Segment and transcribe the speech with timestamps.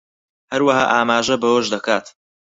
[0.51, 2.05] هەروەها ئاماژە بەوەش دەکات